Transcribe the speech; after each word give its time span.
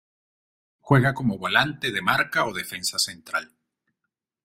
Juega 0.79 1.13
como 1.13 1.37
volante 1.37 1.91
de 1.91 2.01
marca 2.01 2.47
o 2.47 2.53
defensa 2.55 2.97
central. 2.97 3.53